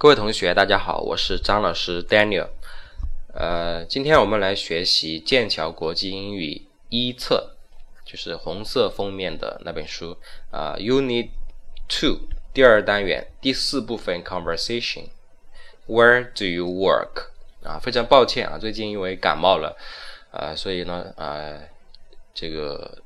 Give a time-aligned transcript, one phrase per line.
[0.00, 2.48] 各位同学，大家好，我是张老师 Daniel。
[3.34, 7.50] 呃，今天我们来学习剑桥国际英语一册，
[8.06, 10.16] 就是红色封面的那本书
[10.50, 11.28] 啊，Unit
[11.86, 12.20] Two
[12.54, 15.10] 第二单元第四部分 Conversation。
[15.86, 17.26] Where do you work？
[17.62, 19.76] 啊，非常抱歉啊，最近因为感冒了
[20.30, 21.60] 啊，所以呢啊，
[22.32, 23.02] 这个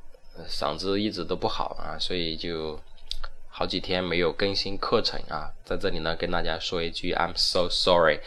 [0.48, 2.78] 嗓子一直都不好啊，所以就。
[3.56, 8.18] 好几天没有更新课程啊，在这里呢跟大家说一句，I'm so sorry。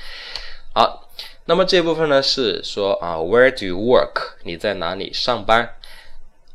[0.73, 1.09] 好，
[1.43, 4.37] 那么这部分呢是说啊，Where do you work？
[4.43, 5.73] 你在哪里上班？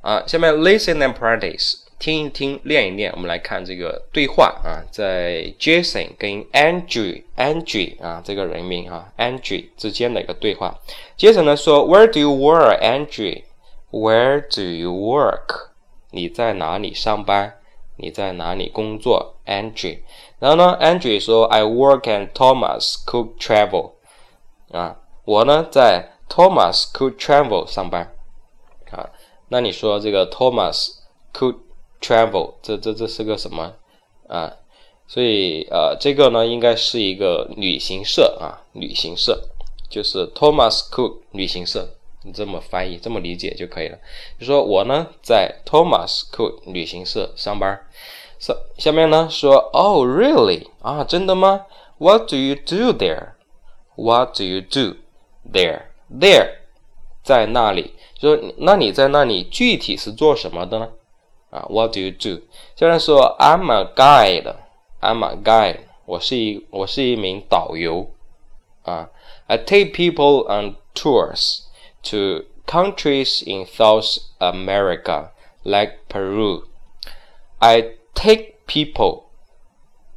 [0.00, 3.12] 啊，下面 listen and practice，听一听，练一练。
[3.12, 10.80] 我们来看这个对话啊，在 Jason 跟 Andrew，Andrew 啊这个人名啊，Andrew 之间的一个对话。
[11.18, 15.72] Jason 呢说，Where do you work，Andrew？Where do you work？
[16.10, 17.58] 你在哪里上班？
[17.96, 19.98] 你在哪里工作，Andrew？
[20.38, 23.92] 然后呢，Andrew 说，I work at Thomas Cook Travel。
[24.72, 28.14] 啊，我呢在 Thomas Cook Travel 上班。
[28.90, 29.10] 啊，
[29.48, 30.98] 那你说这个 Thomas
[31.32, 31.58] Cook
[32.00, 33.74] Travel，这这这是个什么
[34.28, 34.52] 啊？
[35.06, 39.48] 所以呃，这个呢应该是一个旅行社啊，旅行社
[39.90, 41.88] 就是 Thomas Cook 旅行社。
[42.24, 43.98] 你这么翻译，这么理解就可以了。
[44.38, 47.80] 就说我呢在 Thomas Cook 旅行社上班。
[48.38, 51.66] 下下面呢说，Oh really 啊，真的吗
[51.98, 54.96] ？What do you do there？What do you do
[55.52, 56.50] there？There
[57.22, 57.94] 在那里。
[58.20, 60.88] 说那你在那里具体是做什么的呢？
[61.50, 62.42] 啊，What do you do？
[62.76, 64.54] 下面说，I'm a guide。
[65.00, 65.80] I'm a guide。
[66.04, 68.10] 我是一我是一名导游
[68.82, 69.10] 啊。
[69.46, 71.62] I take people on tours。
[72.03, 75.31] to countries in South America
[75.63, 76.63] like Peru.
[77.59, 79.23] I take people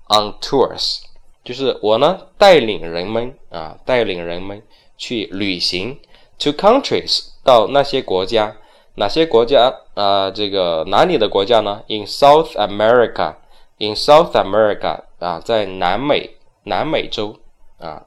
[0.09, 1.03] on tours，
[1.45, 4.63] 就是我呢带领人们啊，带领人们
[4.97, 5.99] 去旅行。
[6.41, 8.57] To countries 到那些国家，
[8.95, 10.31] 哪些国家啊？
[10.31, 11.83] 这个哪里的国家呢？
[11.89, 17.39] In South America，in South America 啊，在南美南美洲
[17.79, 18.07] 啊，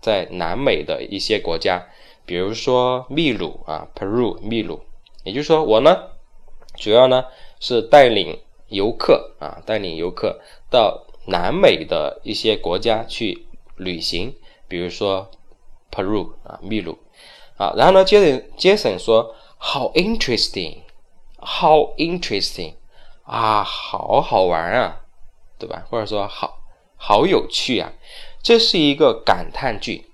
[0.00, 1.86] 在南美的一些国家。
[2.29, 4.81] 比如说秘鲁啊，Peru，秘鲁，
[5.23, 6.11] 也就是说我呢，
[6.75, 7.25] 主要呢
[7.59, 13.47] 是带领游客啊，带领游客到南美的一些国家去
[13.77, 14.35] 旅行，
[14.67, 15.31] 比如说
[15.91, 16.99] Peru 啊，秘鲁
[17.57, 22.75] 啊，然后呢，杰森杰森说好 interesting，How interesting
[23.23, 25.01] 啊，好好玩啊，
[25.57, 25.83] 对吧？
[25.89, 26.59] 或者说好
[26.95, 27.91] 好有趣啊，
[28.43, 30.08] 这是一个感叹句。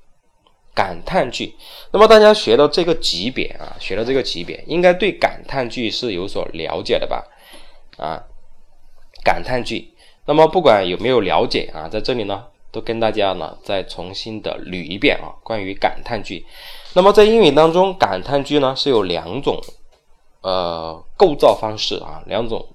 [0.75, 1.55] 感叹句，
[1.91, 7.23] 那么大家学到这个级别啊，学到这个级别，应该对感叹句是有所了解的吧？
[7.97, 8.21] 啊，
[9.23, 9.93] 感叹句，
[10.25, 12.43] 那么不管有没有了解啊，在这里呢，
[12.73, 16.45] 都跟大家呢再重新的捋一遍啊，关于感叹句。
[16.93, 19.57] 那么在英语当中，感叹句呢是有两种
[20.41, 22.67] 呃构造方式啊，两种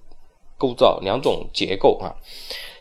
[0.56, 2.16] 构造，两种结构啊，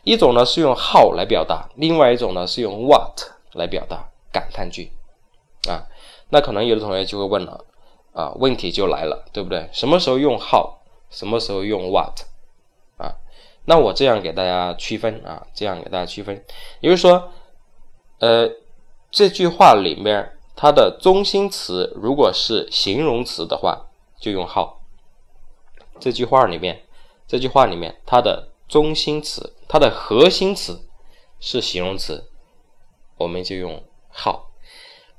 [0.03, 3.19] 一种呢是用 how 来表达，另外一种呢是用 what
[3.51, 4.89] 来表达感叹句。
[5.69, 5.85] 啊，
[6.29, 7.65] 那可能有的同学就会问了，
[8.13, 9.69] 啊，问题就来了，对不对？
[9.71, 10.73] 什么时候用 how，
[11.09, 12.21] 什么时候用 what，
[12.97, 13.13] 啊？
[13.65, 16.43] 那我这样给大家区分啊，这样给大家区分，
[16.79, 17.31] 也就是说，
[18.17, 18.49] 呃，
[19.11, 23.87] 这句话里面它的中心词如果是形容词的话，
[24.19, 24.73] 就用 how。
[25.99, 26.83] 这句话里面，
[27.27, 30.87] 这句话里面它的中心词，它的核心词
[31.39, 32.29] 是形容词，
[33.17, 34.48] 我们就用 how。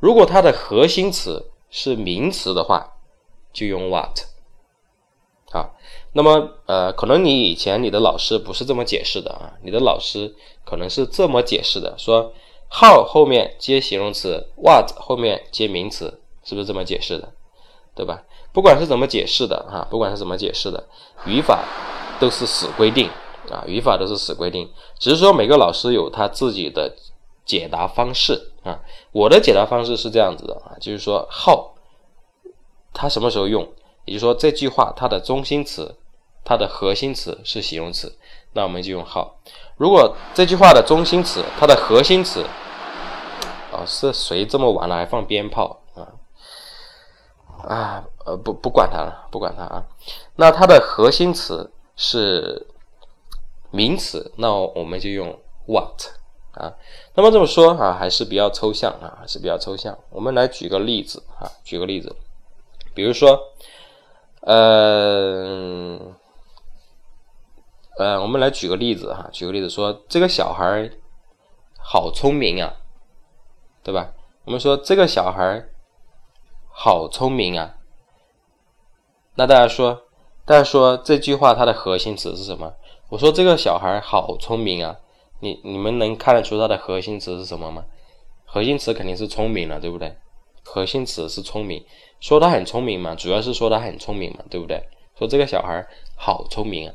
[0.01, 2.95] 如果它的核心词是名词的话，
[3.53, 4.19] 就用 what。
[5.53, 5.71] 啊，
[6.13, 10.35] 那么呃，可能你以前你的老师不是这么解释的啊，你的老师
[10.65, 12.33] 可能是这么解释的，说
[12.71, 17.33] how 后面接形容词，what 后面接名词，是不是这么解释的？
[17.95, 18.23] 对吧？
[18.53, 20.89] 不管是怎么解释的哈，不管是怎么解释的，
[21.27, 21.65] 语法
[22.21, 23.11] 都是死规定
[23.51, 26.95] 啊，语法都是死规定，只是说每个老师有他自己的。
[27.45, 28.81] 解答方式啊，
[29.13, 31.71] 我的解答方式是这样子的啊，就是说 how
[32.93, 33.63] 它什么时候用，
[34.05, 35.97] 也就是说这句话它的中心词、
[36.45, 38.19] 它的核心词是形容词，
[38.53, 39.27] 那我们就用 how。
[39.77, 42.45] 如果这句话的中心词、它的核心词，
[43.73, 46.07] 啊，是谁这么晚了还放鞭炮啊？
[47.67, 49.85] 啊，呃，不不管它了，不管它啊。
[50.37, 52.67] 那它的核心词是
[53.71, 56.20] 名词，那我们就用 what。
[56.53, 56.75] 啊，
[57.15, 59.97] 那么这么说啊，还是比较抽象啊，还是比较抽象。
[60.11, 62.15] 我们来举个例子啊，举个例子，
[62.95, 63.41] 比如说，
[64.41, 65.99] 呃，
[67.99, 70.91] 呃，我们来举个例子哈，举个例子说，这个小孩
[71.79, 72.75] 好聪明啊，
[73.83, 74.13] 对吧？
[74.45, 75.65] 我们说这个小孩
[76.69, 77.77] 好聪明啊。
[79.37, 80.03] 那大家说，
[80.45, 82.75] 大家说这句话它的核心词是什么？
[83.09, 84.97] 我说这个小孩好聪明啊，
[85.41, 87.85] 你你们能看得出它的核心词是什么吗？
[88.45, 90.17] 核心词肯定是聪明了，对不对？
[90.63, 91.85] 核心词是聪明，
[92.21, 94.89] 说他很聪明嘛，主要是说他很聪明嘛，对不对？
[95.19, 96.95] 说这个小孩好聪明啊，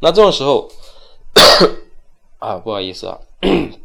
[0.00, 0.68] 那这种时候
[2.38, 3.20] 啊，不好意思啊。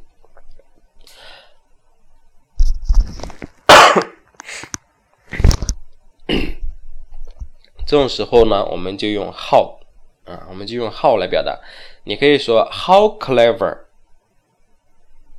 [7.85, 9.77] 这种时候呢，我们就用 how
[10.25, 11.59] 啊，我们就用 how 来表达。
[12.05, 13.82] 你可以说 how clever，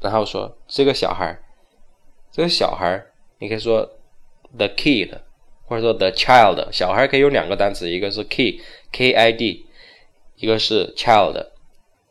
[0.05, 1.37] 然后说这个小孩，
[2.31, 3.03] 这个小孩，
[3.39, 3.83] 你可以说
[4.57, 5.11] the kid，
[5.67, 6.71] 或者说 the child。
[6.71, 9.67] 小孩可以用两个单词，一个是 kid，k i d，
[10.37, 11.49] 一个是 child。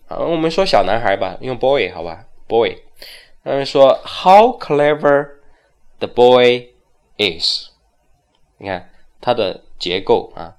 [0.08, 2.76] 啊，我们说小男孩吧，用 boy 好吧，boy。
[3.44, 5.30] 那么说 how clever
[6.00, 6.68] the boy
[7.18, 7.70] is，
[8.58, 8.90] 你看
[9.22, 9.62] 它的。
[9.80, 10.56] 结构啊，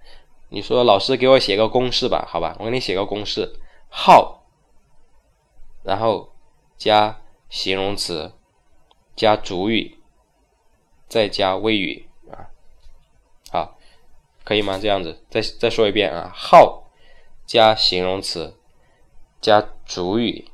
[0.51, 3.51] 你说老师给我写个公式吧，好吧，我给你写个公式
[3.91, 4.35] ，how，
[5.83, 6.29] 然后
[6.77, 7.23] 加
[7.55, 8.33] 形容词，
[9.15, 9.97] 加主语，
[11.09, 12.51] 再加谓语啊，
[13.53, 13.79] 好，
[14.43, 14.77] 可以吗？
[14.77, 16.83] 这样子，再再说一遍啊，how
[17.47, 18.57] 加形容词，
[19.41, 20.51] 加主语，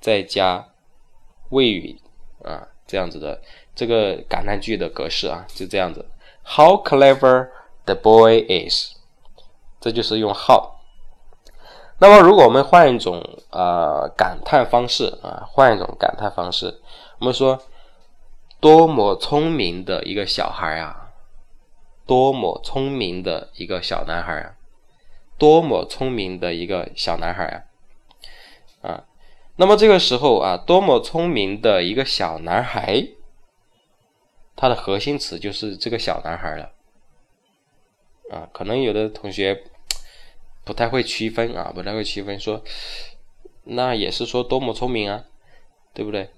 [0.00, 0.72] 再加
[1.50, 2.00] 谓语
[2.42, 3.42] 啊，这样子的
[3.74, 6.10] 这个感叹句的格式啊，就这样子
[6.42, 7.50] ，how clever。
[7.84, 8.94] The boy is，
[9.80, 10.76] 这就是用 how。
[12.02, 16.80] 那么，如果我们换一种啊感叹方式啊，换一种感叹方式，
[17.20, 17.62] 我们说
[18.58, 21.12] 多么聪明的一个小孩啊，
[22.04, 24.56] 多么聪明的一个小男孩啊，
[25.38, 27.44] 多么聪明的一个小男孩
[28.82, 29.04] 啊啊。
[29.54, 33.06] 那么这个时候啊，多么聪明的一个小男孩，
[34.56, 36.72] 它的核心词就是这个小男孩了。
[38.32, 39.62] 啊，可能有的同学
[40.64, 42.62] 不太会区分啊，不太会区分，说
[43.64, 45.24] 那也是说多么聪明啊，
[45.92, 46.30] 对不对？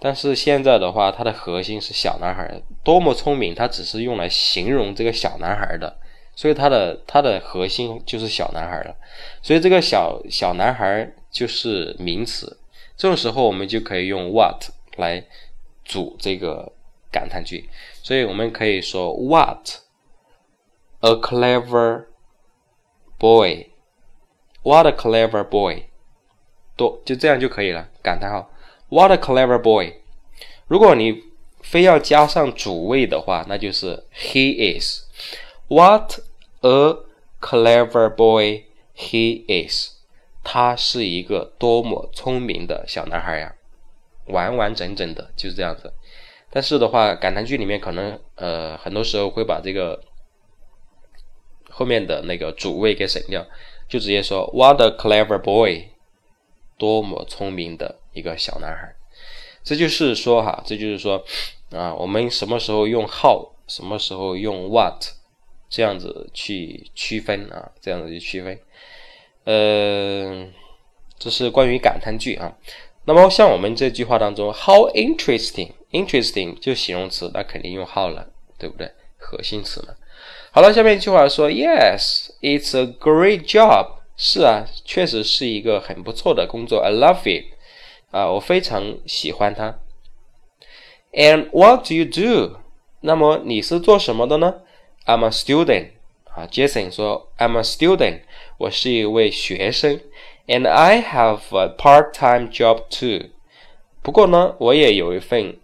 [0.00, 5.96] 但是现在的话，它的核心是小男孩，多么聪明，它只是用来形容这个小男孩的，
[6.34, 8.96] 所以它的它的核心就是小男孩了。
[9.42, 12.58] 所以这个小小男孩就是名词，
[12.96, 14.64] 这种时候我们就可以用 what
[14.96, 15.24] 来
[15.84, 16.72] 组这个
[17.10, 17.70] 感叹句，
[18.02, 19.82] 所以我们可以说 what。
[21.04, 22.04] A clever
[23.22, 23.68] boy,
[24.64, 25.84] what a clever boy，
[26.76, 27.88] 多就这样就可以了。
[28.02, 28.50] 感叹号
[28.88, 29.92] ，What a clever boy。
[30.66, 31.22] 如果你
[31.60, 35.04] 非要加上主谓的话，那就是 He is。
[35.68, 36.18] What
[36.62, 36.96] a
[37.40, 38.64] clever boy
[38.96, 39.92] he is。
[40.42, 43.54] 他是一个多么聪明的小男孩呀！
[44.26, 45.92] 完完整整的就是这样子。
[46.50, 50.02] 但是的话，感叹句里面可能呃很多时候会把这个。
[51.74, 53.44] 后面的那个主谓给省掉，
[53.88, 55.88] 就直接说 What a clever boy，
[56.76, 58.94] 多么聪明的一个小男孩。
[59.64, 61.24] 这就是说哈，这就是说
[61.70, 65.02] 啊，我们什么时候用 how，什么时候用 what，
[65.70, 68.58] 这样子去区分啊，这样子去区分。
[69.44, 70.52] 嗯，
[71.18, 72.54] 这是关于感叹句啊。
[73.04, 78.90] 那么像我们这句话当中，How interesting，interesting 就形容词，那肯定用 how 了，对不对？
[79.16, 79.94] 核心词嘛。
[80.54, 84.00] 好了，下面一句话说，Yes, it's a great job。
[84.18, 86.80] 是啊，确实是一个很不错的工作。
[86.80, 87.54] I love it。
[88.10, 89.78] 啊，我非常喜欢它。
[91.14, 92.58] And what do you do？
[93.00, 94.56] 那么你是做什么的呢
[95.06, 95.92] ？I'm a student。
[96.24, 98.20] 啊，Jason 说，I'm a student。
[98.58, 100.00] 我是一位学生。
[100.46, 103.30] And I have a part-time job too。
[104.02, 105.58] 不过呢，我也有一份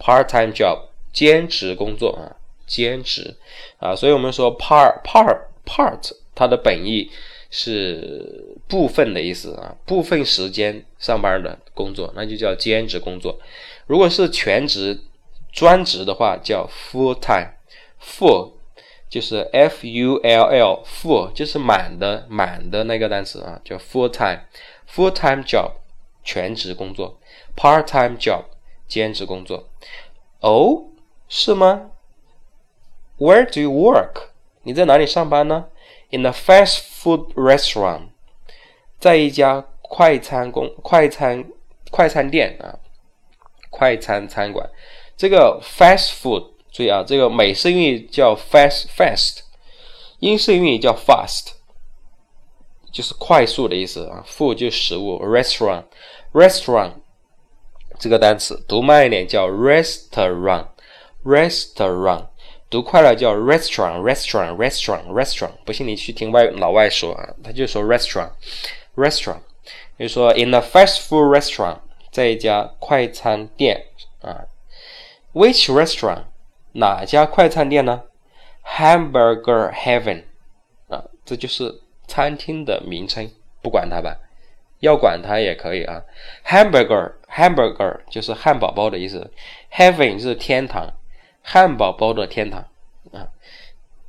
[0.00, 2.42] part-time job，兼职工作啊。
[2.66, 3.36] 兼职
[3.78, 7.10] 啊，所以我们说 part part part，它的本意
[7.50, 13.38] 是部分的意思啊，部分时间上班的工作，那就叫兼职工作。
[13.86, 14.98] 如果是全职
[15.52, 18.52] 专职的话，叫 full time，full
[19.08, 25.70] 就是 f u l l full 就是满的满的那个单词啊，叫 full time，full time job
[26.24, 27.18] 全职工作
[27.56, 28.42] ，part time job
[28.88, 29.68] 兼职工作。
[30.40, 30.82] 哦，
[31.28, 31.92] 是吗
[33.18, 34.28] ？Where do you work？
[34.62, 35.66] 你在哪里上班呢
[36.10, 38.08] ？In a fast food restaurant，
[38.98, 41.44] 在一家快餐公快餐
[41.90, 42.78] 快餐店啊，
[43.70, 44.68] 快餐餐馆。
[45.16, 49.38] 这个 fast food，注意啊，这个美式英语叫 fast fast，
[50.18, 51.52] 英式英语叫 fast，
[52.92, 54.22] 就是快速的意思啊。
[54.26, 55.84] food 就是食物，restaurant
[56.32, 56.92] restaurant
[57.98, 62.26] 这个单词读慢一点叫 restaurant，restaurant，
[62.68, 65.52] 读快了叫 restaurant，restaurant，restaurant，restaurant。
[65.64, 69.38] 不信你去听外老外说啊，他就说 restaurant，restaurant。
[69.96, 71.78] 比如说 in a fast food restaurant，
[72.10, 73.86] 在一家快餐店
[74.20, 74.44] 啊
[75.32, 76.24] ，which restaurant？
[76.72, 78.02] 哪家快餐店呢
[78.64, 80.24] ？Hamburger Heaven，
[80.88, 83.30] 啊，这就是餐厅的名称，
[83.62, 84.16] 不管它吧。
[84.80, 86.02] 要管它也可以啊
[86.46, 89.32] ，hamburger，hamburger 就是汉堡包的意思
[89.72, 90.92] ，heaven 是天堂，
[91.45, 92.65] 汉堡包的天堂
[93.11, 93.27] 啊，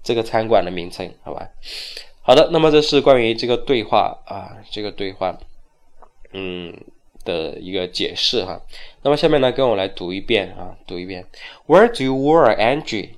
[0.03, 1.49] 这个餐馆的名称，好吧？
[2.23, 5.39] 好的，那么这是关于这个对话啊，这个对话，
[6.33, 6.77] 嗯
[7.25, 8.61] 的一个解释哈。
[9.03, 11.27] 那么下面呢，跟我来读一遍啊，读一遍。
[11.67, 13.17] Where do you work, Angie?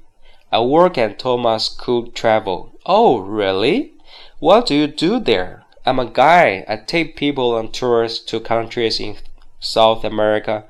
[0.50, 2.68] I work at Thomas Cook Travel.
[2.84, 3.92] Oh, really?
[4.38, 5.64] What do you do there?
[5.84, 6.64] I'm a guide.
[6.66, 9.16] I take people on tours to countries in
[9.60, 10.64] South America,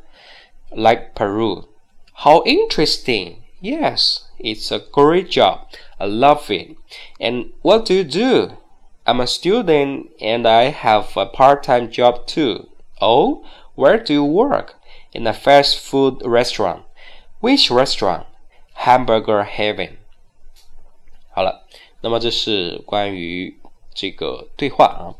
[0.73, 1.69] like Peru.
[2.15, 3.38] How interesting!
[3.61, 5.69] Yes, it's a great job.
[5.99, 6.77] I love it.
[7.19, 8.59] And what do you do?
[9.07, 12.69] I'm a student and I have a part time job too.
[13.01, 14.75] Oh, where do you work?
[15.13, 16.85] In a fast food restaurant.
[17.41, 18.27] Which restaurant?
[18.75, 19.99] Hamburger Heaven.
[21.31, 21.65] 好了，
[22.01, 23.57] 那么这是关于
[23.95, 25.15] 这个对话啊。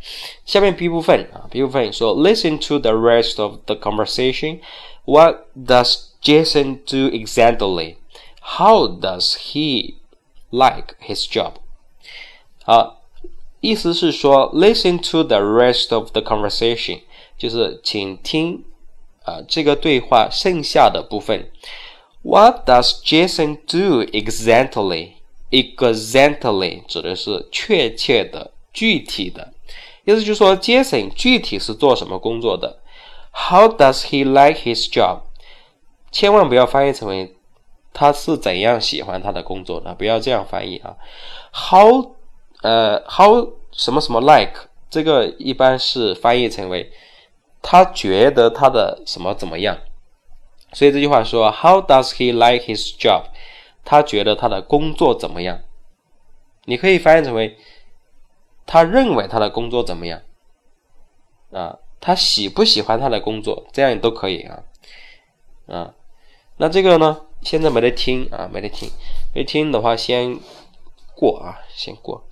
[0.45, 4.61] 下面 B 部分啊，B 部分说，Listen to the rest of the conversation.
[5.05, 7.97] What does Jason do exactly?
[8.49, 9.95] How does he
[10.51, 11.55] like his job?
[12.65, 13.03] 好，
[13.61, 17.01] 意思是说，Listen to the rest of the conversation，
[17.39, 18.65] 就是请听
[19.25, 21.51] 啊这个对话剩下的部分。
[22.23, 25.13] What does Jason do exactly?
[25.51, 28.53] Exactly 指的是确切的。
[28.73, 29.55] 具体的
[30.05, 32.81] 意思就是说，Jason 具体是做什么工作的？
[33.33, 35.21] How does he like his job？
[36.11, 37.37] 千万不要翻译成为
[37.94, 40.96] 他是怎样喜欢他的工作的，不要这样翻译啊。
[41.52, 42.16] How
[42.62, 46.92] 呃，How 什么什么 like 这个一般是翻译成为
[47.62, 49.78] 他觉得他的什么怎么样。
[50.74, 53.24] 所以这句话说，How does he like his job？
[53.84, 55.60] 他觉得他的工作怎么样？
[56.66, 57.58] 你可以翻译成为。
[58.72, 60.22] 他认为他的工作怎么样？
[61.52, 63.66] 啊，他喜不喜欢他的工作？
[63.74, 64.64] 这样都可以啊，
[65.66, 65.94] 啊，
[66.58, 67.20] 那这个呢？
[67.42, 68.92] 现在没得听啊，没得听，
[69.34, 70.40] 没听的话先
[71.16, 72.24] 过啊，先过。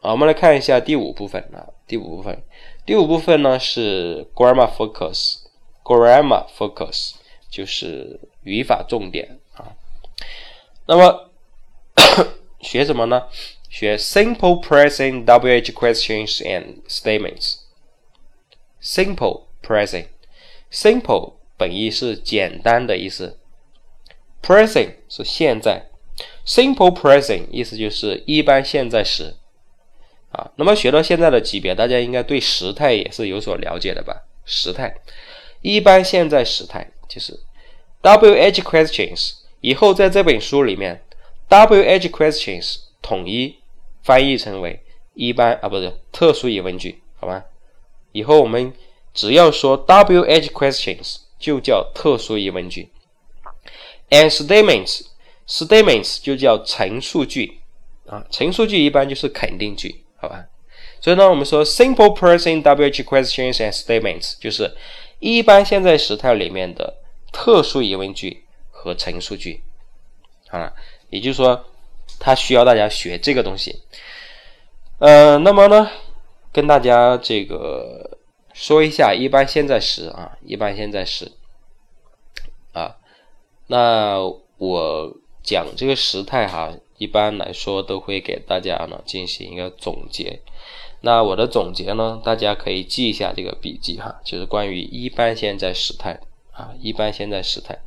[0.00, 2.42] 好，我们来看一下第五部分啊，第五部分，
[2.84, 7.14] 第五部分呢是 grammar focus，grammar focus
[7.50, 9.72] 就是语法重点啊。
[10.86, 11.30] 那么
[12.60, 13.28] 学什么呢？
[13.70, 17.56] 学 simple present WH questions and statements。
[18.82, 23.40] simple present，simple 本意是简单的意思
[24.44, 25.86] ，present 是现在
[26.46, 29.34] ，simple present 意思就是一般现在时。
[30.32, 34.24] 啊，那么学到现在的级别，大家应该对时态也是有所了解的吧？
[34.44, 34.94] 时态，
[35.62, 37.40] 一般现在时态就是
[38.02, 39.34] WH questions。
[39.60, 41.02] 以后在这本书里面
[41.48, 43.56] ，WH questions 统一。
[44.02, 44.82] 翻译成为
[45.14, 47.42] 一般啊，不是特殊疑问句，好吗？
[48.12, 48.70] 以后我们
[49.14, 52.90] 只要说 WH questions 就叫特殊疑问句
[54.14, 57.60] ，and statements，statements 就叫陈述句
[58.06, 60.46] 啊，陈述句一般就是肯定句，好吧？
[61.00, 64.74] 所以呢，我们说 simple present WH questions and statements 就是
[65.18, 66.98] 一般现在时态里面的
[67.32, 69.62] 特殊疑问句和陈述句，
[70.50, 70.72] 啊，
[71.10, 71.64] 也就是说。
[72.20, 73.82] 它需要大家学这个东西，
[74.98, 75.90] 呃，那么呢，
[76.52, 78.18] 跟大家这个
[78.52, 81.32] 说一下一般现在时啊，一般现在时，
[83.66, 84.20] 那
[84.58, 90.40] 我讲这个时态哈，一般来说都会给大家呢进行一个总结。
[91.00, 96.20] 那我的总结呢，大家可以记一下这个笔记哈，就是关于一般现在时态
[96.52, 97.78] 啊，一般现在时态。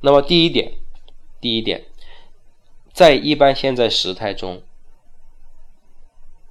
[0.00, 0.72] 那么第一点，
[1.40, 1.84] 第一点。
[2.92, 4.62] 在一般现在时态中，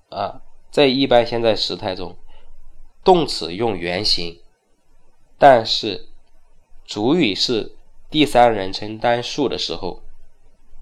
[0.09, 2.17] 啊，在一般现在时态中，
[3.03, 4.39] 动词用原形，
[5.37, 6.07] 但是
[6.83, 7.75] 主语是
[8.11, 10.03] 第三人称单数的时候，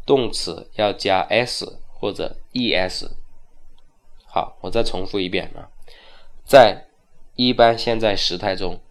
[0.06, 3.10] 动词要加 s 或者 es。
[4.26, 5.72] 好，我再重复一遍啊，
[6.44, 6.88] 在
[7.36, 8.82] 一般现在时态中，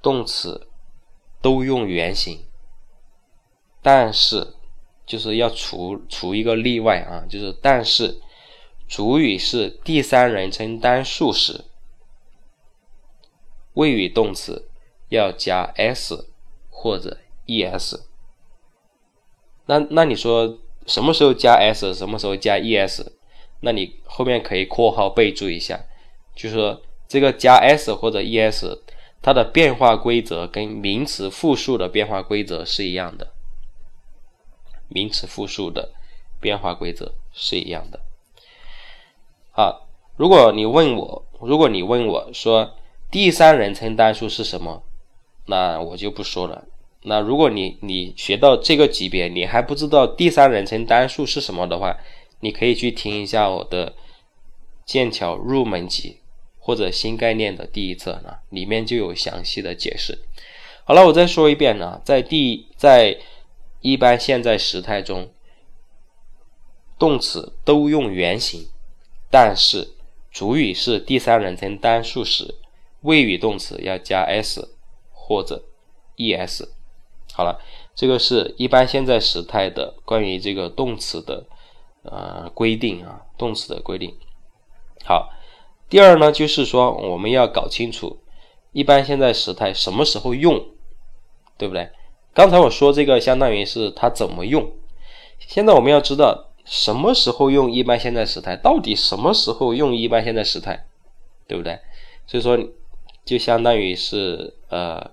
[0.00, 0.68] 动词
[1.42, 2.46] 都用原形，
[3.82, 4.54] 但是。
[5.06, 8.22] 就是要除除一个例外啊，就是但是
[8.88, 11.66] 主语是第三人称单数时，
[13.74, 14.70] 谓语动词
[15.10, 16.32] 要加 s
[16.70, 18.00] 或者 es。
[19.66, 23.06] 那那你说什么时候加 s，什么时候加 es？
[23.60, 25.84] 那你后面可以括号备注一下，
[26.34, 28.78] 就是说这个加 s 或者 es，
[29.22, 33.32] 它的变化规则跟名词复数的变化规则是一样的。
[34.88, 35.92] 名词复数的
[36.40, 38.00] 变化规则是一样的。
[39.50, 42.76] 好，如果你问我，如果你问我说
[43.10, 44.82] 第三人称单数是什么，
[45.46, 46.66] 那我就不说了。
[47.06, 51.94] 那如果你你学到这个级别，你还不知道第三人称单数是什么的话，
[52.40, 53.94] 你可以去听一下我的
[54.86, 56.20] 剑桥入门级
[56.58, 60.18] 或者新概念的第一册呢，里面就有详细的解释。
[60.84, 63.18] 好了，我再说一遍呢，在第在
[63.80, 65.30] 一般现在时态中，
[66.98, 68.66] 动词都用原形，
[69.30, 69.90] 但是
[70.30, 72.54] 主语是第三人称单数时，
[73.02, 74.76] 谓语动词要加 s
[75.12, 75.64] 或者
[76.16, 76.66] es。
[77.36, 77.58] 好了，
[77.96, 81.44] 这个是一般现在时态的关于这个动词的
[82.04, 84.16] 呃规定啊，动词的规定。
[85.04, 85.32] 好，
[85.88, 88.20] 第二呢，就是说我们要搞清楚
[88.70, 90.64] 一般现在时态什么时候用，
[91.58, 91.90] 对不对？
[92.32, 94.72] 刚才我说这个相当于是它怎么用，
[95.40, 100.86] 现在我们要知道什么时候用一般现在时态，到底什么时候用一般现在时态，
[101.48, 101.80] 对不对？
[102.28, 102.56] 所以说
[103.24, 105.10] 就相当于是呃。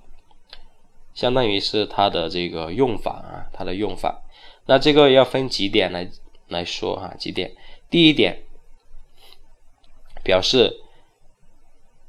[1.13, 4.23] 相当于是它的这个用法啊，它的用法。
[4.65, 6.09] 那这个要分几点来
[6.47, 7.55] 来说哈，几点。
[7.89, 8.43] 第一点，
[10.23, 10.81] 表示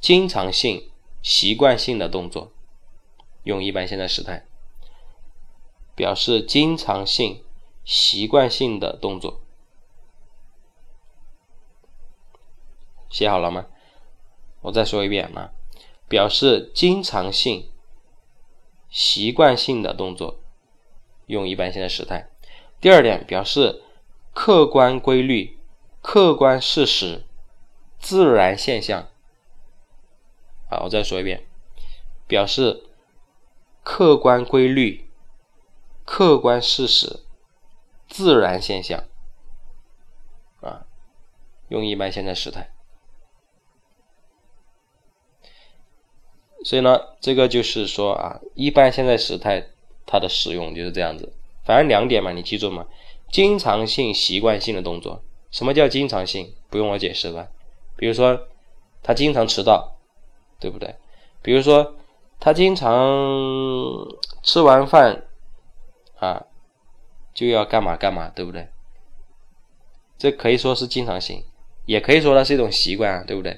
[0.00, 0.90] 经常性、
[1.22, 2.52] 习惯性的动作，
[3.42, 4.46] 用一般现在时态。
[5.94, 7.44] 表示经常性、
[7.84, 9.42] 习惯性的动作，
[13.10, 13.66] 写好了吗？
[14.62, 15.52] 我再说一遍啊，
[16.08, 17.71] 表示经常性。
[18.92, 20.38] 习惯性的动作，
[21.26, 22.28] 用一般现在时态。
[22.78, 23.82] 第二点，表示
[24.34, 25.58] 客观规律、
[26.02, 27.24] 客观事实、
[27.98, 29.08] 自然现象。
[30.68, 31.46] 好，我再说一遍，
[32.26, 32.84] 表示
[33.82, 35.10] 客观规律、
[36.04, 37.20] 客观事实、
[38.06, 39.04] 自然现象。
[40.60, 40.86] 啊，
[41.68, 42.72] 用一般现在时态。
[46.64, 49.66] 所以呢，这个就是说啊，一般现在时态
[50.06, 51.32] 它的使用就是这样子。
[51.64, 52.86] 反正两点嘛，你记住嘛，
[53.30, 55.20] 经常性、习惯性的动作。
[55.50, 56.54] 什么叫经常性？
[56.70, 57.48] 不用我解释吧？
[57.96, 58.40] 比如说，
[59.02, 59.96] 他经常迟到，
[60.60, 60.94] 对不对？
[61.42, 61.94] 比如说，
[62.38, 64.06] 他经常
[64.42, 65.24] 吃完饭
[66.18, 66.46] 啊
[67.34, 68.68] 就要干嘛干嘛，对不对？
[70.16, 71.42] 这可以说是经常性，
[71.86, 73.52] 也可以说它是一种习惯啊，对不对？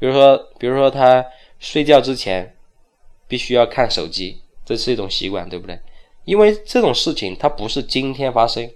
[0.00, 1.24] 比如说，比如说他。
[1.62, 2.56] 睡觉之前
[3.28, 5.78] 必须要看手机，这是一种习惯，对不对？
[6.24, 8.68] 因为这种事情它不是今天发生，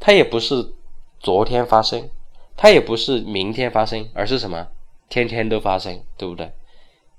[0.00, 0.74] 它也不是
[1.20, 2.10] 昨天发生，
[2.56, 4.66] 它也不是明天发生，而是什么？
[5.08, 6.50] 天天都发生，对不对？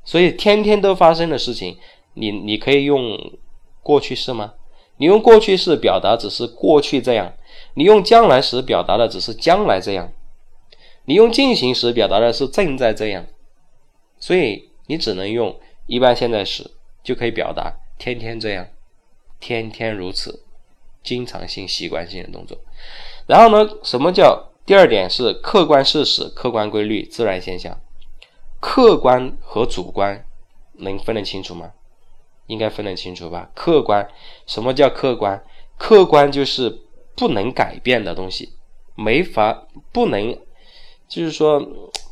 [0.03, 1.77] 所以天天都发生的事情，
[2.15, 3.17] 你你可以用
[3.81, 4.55] 过去式吗？
[4.97, 7.33] 你用过去式表达只是过去这样，
[7.75, 10.11] 你用将来时表达的只是将来这样，
[11.05, 13.25] 你用进行时表达的是正在这样，
[14.19, 14.67] 所以。
[14.87, 16.71] 你只能用一般现在时
[17.03, 18.67] 就可以表达天天这样，
[19.39, 20.43] 天天如此，
[21.03, 22.57] 经常性、习惯性的动作。
[23.27, 27.79] 然后呢，什么叫第二点是客观事实、客观规律、自然现象？
[28.59, 30.25] 客观和主观
[30.73, 31.71] 能分得清楚吗？
[32.47, 33.51] 应该分得清楚吧？
[33.53, 34.09] 客观，
[34.45, 35.43] 什么叫客观？
[35.77, 36.81] 客观就是
[37.15, 38.53] 不能改变的东西，
[38.95, 40.37] 没法不能，
[41.07, 41.61] 就是说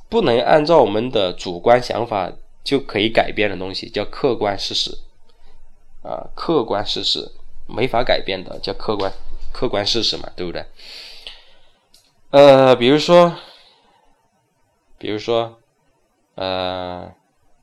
[0.10, 2.32] 不能按照我们的主观想法。
[2.65, 4.97] 就可以改变的东西叫客观事实，
[6.01, 7.32] 啊，客观事实
[7.67, 9.13] 没法改变的叫客观
[9.54, 10.65] 客观事实嘛，对不对？
[12.32, 13.38] 呃，比如说，
[14.97, 15.60] 比如说，
[16.34, 17.13] 呃，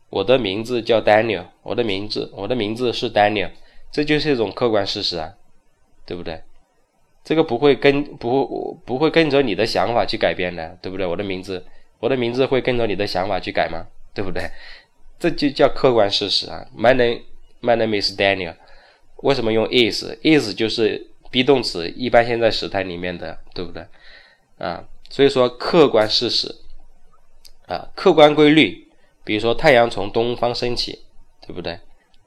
[0.08, 3.50] 我的名字叫 Daniel，我的名字我的名字是 Daniel，
[3.90, 5.34] 这就是一种客观事实啊，
[6.06, 6.40] 对不对？
[7.24, 11.04] 这个不会跟不不会跟着你的想法去改变的，对不对？
[11.04, 11.66] 我的名字
[11.98, 13.88] 我的名字会跟着你的想法去改吗？
[14.14, 14.50] 对不对？
[15.22, 16.66] 这就叫客观事实啊。
[16.76, 17.20] My name,
[17.60, 18.56] my name is Daniel。
[19.18, 20.04] 为什么用 is?
[20.24, 23.86] is 就是 be 动词一般现在时态里面的，对不对？
[24.58, 26.52] 啊，所以说客观事实
[27.68, 28.88] 啊，客观规律，
[29.22, 31.04] 比如说太阳从东方升起，
[31.46, 31.78] 对不对？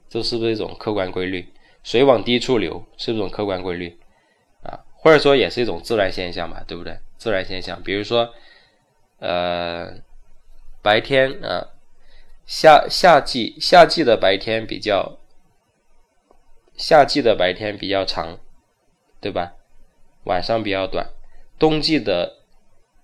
[0.08, 1.52] 这是不是一种客观规律？
[1.82, 3.94] 水往低处流是一种客观规律
[4.62, 6.98] 啊，或者说也是一种自然现象嘛，对不对？
[7.18, 8.32] 自然现象，比如说
[9.18, 9.92] 呃，
[10.80, 11.74] 白天啊。
[12.46, 15.18] 夏夏季夏季的白天比较
[16.76, 18.38] 夏季的白天比较长，
[19.20, 19.54] 对吧？
[20.24, 21.08] 晚上比较短。
[21.58, 22.34] 冬季的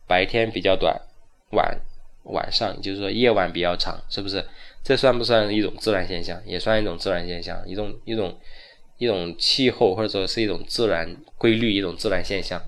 [0.06, 1.00] 白天比较短，
[1.50, 1.80] 晚
[2.24, 4.46] 晚上就是说夜晚比较长，是不是？
[4.84, 6.40] 这算不算一种自然现象？
[6.46, 8.38] 也算一种自然现象，一种一种
[8.98, 12.62] 一种气候或者说是一种自然规律，一种自然现象。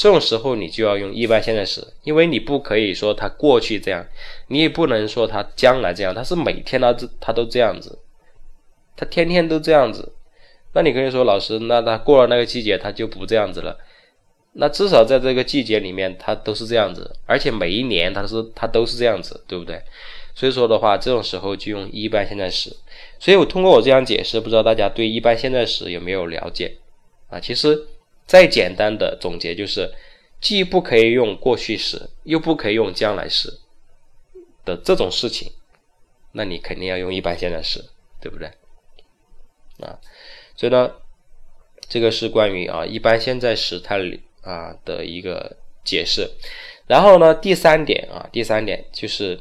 [0.00, 4.02] 这种时候你就要用一般现在时，因为你不可以说它过去这样，
[4.48, 7.98] 你也不能说它将来这样，它是每天它这它都这样子，
[8.96, 10.14] 它天天都这样子。
[10.72, 13.76] 那你可以说老师，那它过了那个季节，它就不这样子了。
[14.54, 19.82] 那至少在这个季节里面，它都是这样子，而且每一年它是它都是这样子，对不对？
[20.34, 22.74] 所以说的话，这种时候就用一般现在时。
[23.18, 26.78] 所以我通过我这样解释，不知道大家对一般现在时有没有了解
[27.28, 27.38] 啊？
[27.38, 27.78] 其实
[28.26, 29.92] 再简单的总结就是，
[30.40, 33.60] 既不可以用过去时，又不可以用将来时
[34.64, 35.52] 的这种事情，
[36.32, 37.84] 那你肯定要用一般现在时，
[38.20, 38.46] 对不对？
[39.80, 39.98] 啊，
[40.56, 40.92] 所以呢，
[41.88, 44.22] 这个是关于啊一般现在时态里。
[44.42, 45.54] 啊的一个
[45.84, 46.26] 解释，
[46.86, 49.38] 然后呢，第三点啊，第三点就是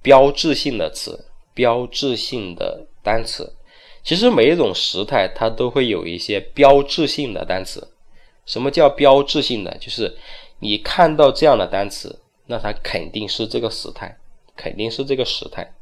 [0.00, 3.54] 标志性的词，标志性的单词。
[4.02, 7.88] 其实每一种时态它都会有一些标志性的单词。
[8.44, 9.76] 什么叫标志性的？
[9.78, 10.16] 就是
[10.58, 14.16] 你看到这样的单词，那它肯定是这个时态，
[14.56, 15.72] 肯定是这个时态。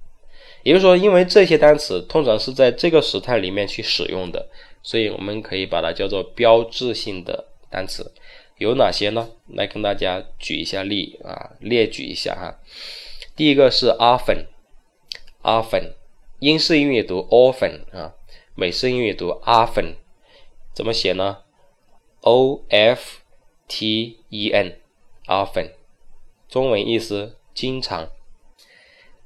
[0.62, 4.46] 也就是说，因为这些单词通常是在这个时态里面去使用的，
[4.82, 7.46] 所以我们可以把它叫做标志性的。
[7.72, 8.12] 单词
[8.58, 9.30] 有哪些呢？
[9.46, 12.58] 来跟大家举一下例啊，列举一下哈。
[13.36, 15.92] 第一个是 often，often，
[16.40, 18.14] 英式英语读 often 啊，
[18.54, 19.96] 美式英语读 often，
[20.72, 21.38] 怎么写呢
[22.22, 23.18] ？O F
[23.68, 25.72] T E N，often，
[26.48, 28.08] 中文意思经常。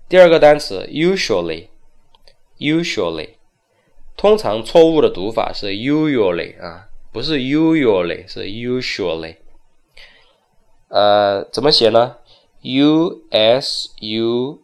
[0.09, 3.29] 第二个单词 usually，usually，
[4.16, 6.88] 通常错误的读法是 usually 啊。
[7.12, 9.37] 不是 usually，是 usually。
[10.88, 12.16] 呃，怎么写呢
[12.62, 14.63] ？u s u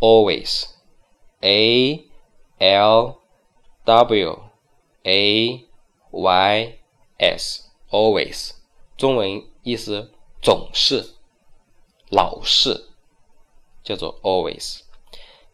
[0.00, 0.66] always
[1.42, 2.04] A
[2.58, 3.20] L
[3.84, 4.42] W
[5.04, 5.64] A
[6.10, 6.78] Y
[7.18, 8.52] S always
[8.96, 11.14] 中文意思总是
[12.08, 12.90] 老是
[13.82, 14.80] 叫做 always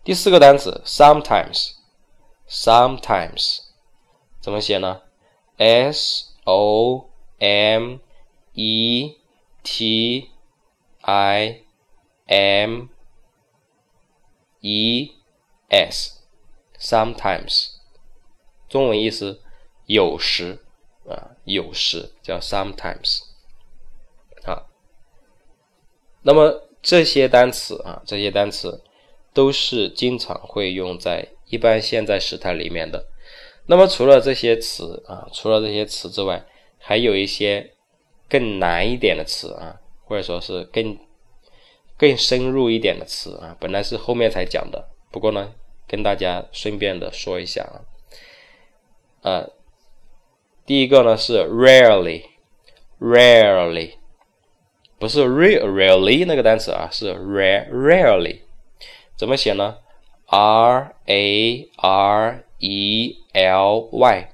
[0.02, 1.72] 第四个单词 sometimes
[2.48, 3.61] sometimes
[4.40, 5.02] 怎么写呢？
[5.56, 7.98] S O M
[8.54, 9.16] E
[9.64, 10.30] T
[11.00, 11.62] I
[12.26, 12.87] M
[14.62, 15.12] E
[15.69, 17.69] S，sometimes，
[18.69, 19.41] 中文意思
[19.86, 20.60] 有时
[21.10, 23.21] 啊，有时叫 sometimes，
[24.43, 24.67] 啊，
[26.21, 28.84] 那么这些单词啊，这些单词
[29.34, 33.08] 都是经常会用在一般现在时态里面的。
[33.65, 36.45] 那么除了这些词啊，除了这些词之外，
[36.78, 37.74] 还有一些
[38.30, 40.97] 更难一点的词啊，或者说是更
[42.01, 43.55] 更深入一点的词啊。
[43.59, 45.53] 本来是后面才讲的，不过呢，
[45.87, 47.85] 跟大家顺便的说一下啊。
[49.21, 49.51] 呃，
[50.65, 53.91] 第一个呢是 rarely，rarely，
[54.97, 58.39] 不是 really 那个单词啊，是 rare，rarely，
[59.15, 59.77] 怎么写呢
[60.25, 64.25] ？r a r e l y，r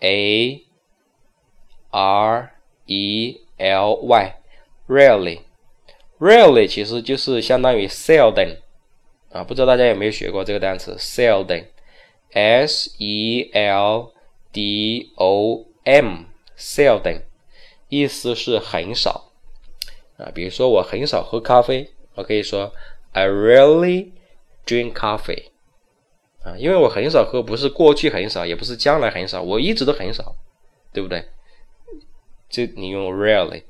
[0.00, 0.62] a
[1.90, 2.52] r
[2.84, 5.40] e l y，really
[6.22, 8.58] Really 其实就是相当于 seldom
[9.32, 14.12] 啊，不知道大家有没有学过这个单词 seldom，S E L
[14.52, 17.22] D O M，seldom，
[17.88, 19.32] 意思是很少
[20.16, 20.30] 啊。
[20.32, 22.72] 比如说我很少喝咖啡，我可以说
[23.10, 24.12] I rarely
[24.64, 25.46] drink coffee。
[26.44, 30.36] 啊，因为我很少喝，不是过去很少，也不是将来很少，我一直都很少，
[30.92, 31.24] 对不对？
[32.48, 33.64] 这你用 rarely，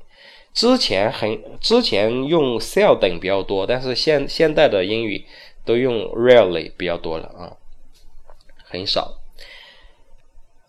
[0.53, 5.25] 之前很之前用 seldom 比较多，但是现现代的英语
[5.65, 7.57] 都用 rarely 比较多了啊，
[8.63, 9.15] 很少。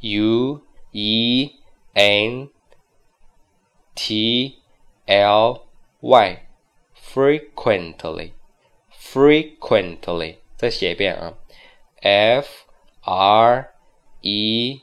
[0.00, 0.60] u
[0.92, 1.52] e
[1.92, 2.48] n
[3.94, 4.59] t
[5.10, 5.66] l
[6.00, 6.38] y
[6.94, 8.32] frequently
[8.92, 11.34] frequently 再写一遍啊
[12.00, 12.46] ，f
[13.02, 13.72] r
[14.20, 14.80] e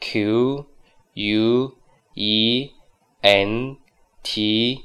[0.00, 0.66] q
[1.14, 1.76] u
[2.14, 2.72] e
[3.20, 3.76] n
[4.24, 4.84] t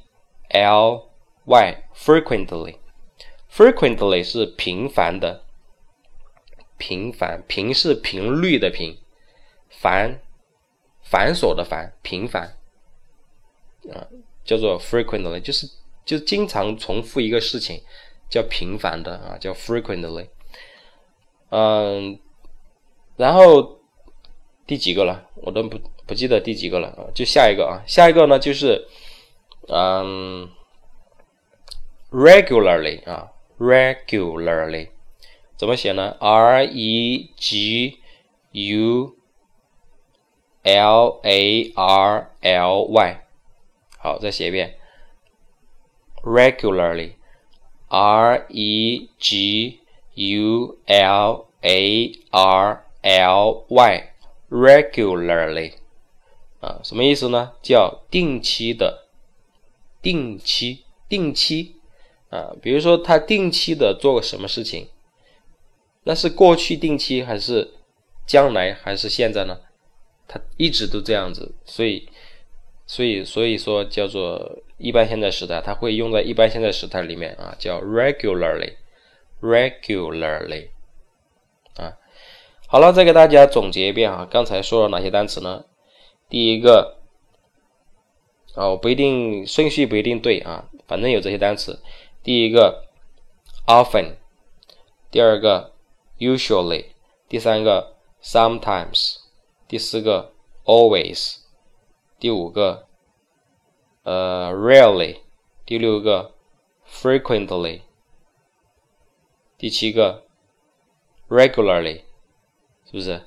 [0.50, 1.10] l
[1.46, 2.78] y frequently
[3.50, 5.44] frequently 是频繁的，
[6.78, 9.00] 频繁频是频率的频，
[9.68, 10.22] 繁
[11.02, 12.56] 繁琐的繁，频繁
[13.92, 14.06] 啊，
[14.46, 15.68] 叫做 frequently，就是
[16.06, 17.82] 就经常重复一个事情，
[18.30, 20.28] 叫频繁的啊，叫 frequently。
[21.50, 22.18] 嗯，
[23.18, 23.80] 然后
[24.66, 25.28] 第几个了？
[25.36, 28.88] 我都不不记得第几个了啊，就下一个啊，下一个呢就是
[29.68, 30.50] 嗯
[32.12, 33.32] ，regularly 啊。
[33.58, 34.90] regularly
[35.56, 38.00] 怎么写呢？R E G
[38.52, 39.16] U
[40.64, 43.25] L A R L Y，
[44.06, 44.78] 好，再写一遍。
[46.22, 49.80] regularly，R E G
[50.14, 55.74] U L A R L Y，regularly
[56.60, 57.54] 啊，什么意思呢？
[57.64, 59.08] 叫定期的，
[60.04, 61.78] 定期，定期。
[62.30, 64.88] 啊，比如说他定期的做个什么事情，
[66.04, 67.74] 那是过去定期还是
[68.28, 69.62] 将来还是现在呢？
[70.28, 72.08] 他一直都这样子，所以，
[72.88, 80.68] 所以，所以说叫做一般现在时态，它会用在一般现在时态里面啊，叫 regularly，regularly，
[81.78, 81.98] 啊，
[82.68, 85.66] 好了，再给大家总结一遍啊，刚才说了哪些单词呢？
[86.30, 86.98] 第一个，
[88.56, 91.82] 哦，不一定顺序不一定对啊，反正有这些单词。
[92.24, 92.86] 第一个
[93.68, 94.16] ，often，
[95.12, 95.74] 第二个
[96.18, 96.86] ，usually，
[97.30, 99.18] 第三个，sometimes，
[99.68, 101.38] 第四个，always，
[102.20, 102.88] 第五个，
[104.04, 105.18] 呃，rarely，
[105.66, 106.34] 第六个
[106.90, 107.82] ，frequently，
[109.58, 110.24] 第七个
[111.30, 112.02] ，regularly，
[112.86, 113.22] 是不是？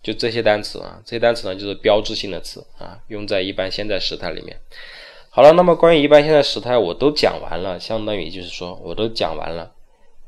[0.00, 4.58] 就这些单词啊，这些单词呢就是标志性的词啊，用在一般现在时态里面。
[5.28, 9.74] 好了，那么关于一般现在时态我都讲完了，相当于就是说我都讲完了，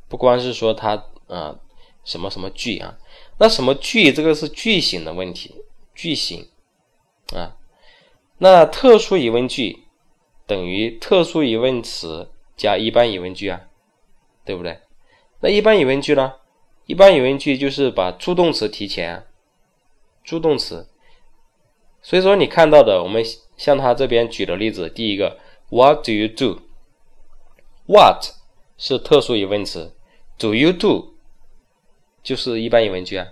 [0.08, 1.56] 不光是说它啊
[2.04, 2.98] 什么什么句啊，
[3.38, 5.54] 那什么句这个是句型的问题，
[5.94, 6.48] 句型
[7.32, 7.56] 啊，
[8.42, 9.84] 那特殊疑问句
[10.46, 13.68] 等于特殊疑问词加一般疑问句啊，
[14.44, 14.80] 对不对？
[15.40, 16.34] 那一般疑问句呢？
[16.86, 19.24] 一般疑问句就是把助动词提前，
[20.24, 20.88] 助动词，
[22.02, 23.24] 所以说你看到的我们。
[23.60, 28.24] 像他这边举的例子，第一个，What do you do？What
[28.78, 29.94] 是特殊疑问词
[30.38, 31.12] ，Do you do
[32.22, 33.26] 就是一般疑问句啊。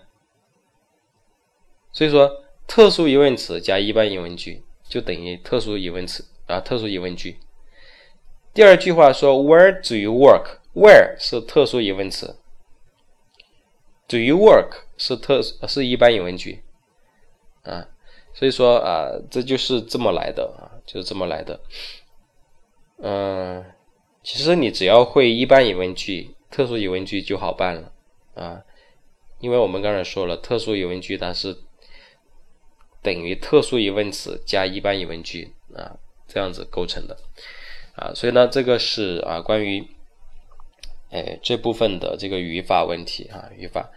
[1.93, 2.31] 所以说，
[2.67, 7.39] 特殊疑问词加一般疑问句就等于特殊疑问词啊，特殊疑问句。
[8.55, 12.39] 第二句话说，Where do you work？Where 是特殊疑问词
[14.09, 16.63] ，Do you work 是特是一般疑问句
[17.63, 17.89] 啊。
[18.35, 21.61] 所以说啊，这就是这么来的啊，就是这么来的。
[23.01, 23.65] 嗯，
[24.23, 27.93] 其实你只要会一般疑问句、特殊疑问句就好办了
[28.35, 28.63] 啊，
[29.41, 31.57] 因为我们刚才说了，特殊疑问句它是
[33.09, 37.17] 等于特殊疑问词加一般疑问句啊，这样子构成的
[37.95, 38.13] 啊。
[38.15, 39.83] 所以呢，这个是啊关于
[41.09, 43.91] 哎这部分的这个语法问题啊，语法。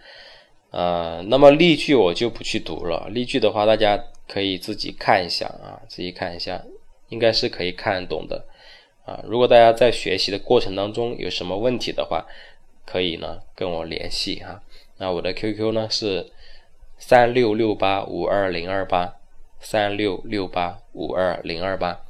[0.70, 3.06] 呃，那么例句我就不去读了。
[3.10, 6.64] 例句的话，大家可以自己看一下啊，自己看一下，
[7.10, 8.46] 应该是可以看懂的
[9.04, 9.22] 啊。
[9.28, 12.24] 如果大家在学习的过程当中有什么问题的话，
[12.86, 14.62] 可以呢跟我联系哈。
[14.96, 16.32] 那我的 QQ 呢是
[17.04, 19.16] 三六六八五二零二八
[19.58, 22.00] 三六六八五二零二八。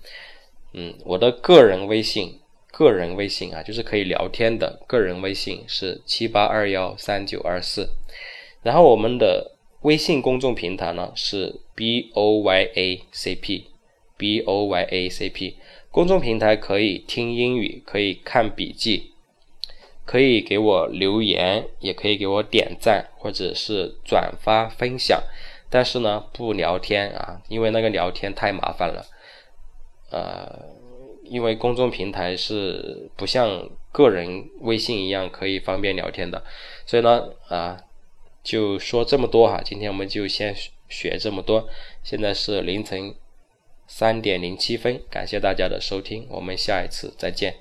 [0.74, 2.38] 嗯，我的个人微信，
[2.70, 7.88] 个人微信啊，就是可以聊天的个人微信是七八二幺三九二四。
[8.62, 13.68] 然后我们的微信公众平台呢是 b o y a c p
[14.18, 15.56] b o y a c p
[15.90, 19.11] 公众平台可以听英语，可以看笔记，
[20.04, 25.22] 可以给我留言，也可以给我点赞或者是转发分享。
[25.70, 29.06] 但是呢，不聊天啊，因为那个聊天太麻烦了。
[30.10, 30.66] 呃，
[31.24, 36.42] 因为公众平台是不像个人微信一样可以方便聊天的，
[36.86, 37.78] 所以呢，啊。
[38.44, 40.52] 就说这么多哈，今天我们就先
[40.88, 41.68] 学这么多。
[42.02, 43.14] 现在是凌晨
[43.86, 47.54] 三点零七分，感谢大家的收听，我们下一次再见。